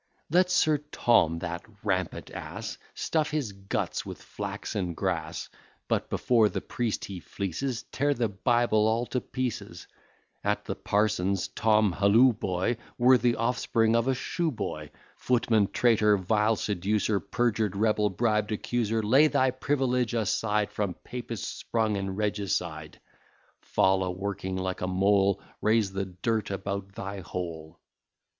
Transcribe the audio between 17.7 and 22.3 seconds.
rebel, bribed accuser, Lay thy privilege aside, From Papist sprung, and